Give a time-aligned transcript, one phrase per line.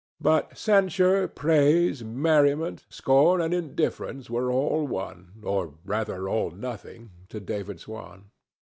[0.19, 8.31] But censure, praise, merriment, scorn and indifference were all one—or, rather, all nothing—to David Swan.